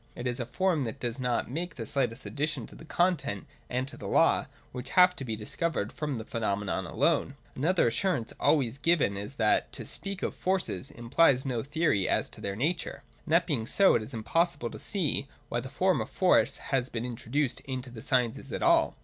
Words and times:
It 0.15 0.25
is 0.25 0.39
a 0.39 0.47
form 0.47 0.83
that 0.85 0.99
does 0.99 1.19
not 1.19 1.47
make 1.47 1.75
the 1.75 1.85
slightest 1.85 2.25
addition 2.25 2.65
to 2.65 2.73
the 2.75 2.85
content 2.85 3.45
and 3.69 3.87
to 3.87 3.97
the 3.97 4.07
law, 4.07 4.47
which 4.71 4.89
have 4.97 5.15
to 5.17 5.23
be 5.23 5.35
discovered 5.35 5.93
from 5.93 6.17
the 6.17 6.25
pheno 6.25 6.57
menon 6.57 6.87
alone. 6.87 7.35
Another 7.53 7.87
assurance 7.89 8.33
always 8.39 8.79
given 8.79 9.15
is 9.15 9.35
that 9.35 9.71
to 9.73 9.85
speak 9.85 10.23
of 10.23 10.33
forces 10.33 10.89
implies 10.89 11.45
no 11.45 11.61
theory 11.61 12.09
as 12.09 12.29
to 12.29 12.41
their 12.41 12.55
nature: 12.55 13.03
and 13.27 13.33
that 13.33 13.45
being 13.45 13.67
so, 13.67 13.93
it 13.93 14.01
is 14.01 14.11
impossible 14.15 14.71
to 14.71 14.79
see 14.79 15.27
why 15.49 15.59
the 15.59 15.69
form 15.69 16.01
of 16.01 16.09
Force 16.09 16.57
has 16.73 16.89
been 16.89 17.05
introduced 17.05 17.59
into 17.65 17.91
the 17.91 18.01
sciences 18.01 18.51
at 18.51 18.63
all. 18.63 18.95